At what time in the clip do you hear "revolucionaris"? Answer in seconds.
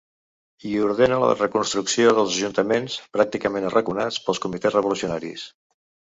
4.79-5.45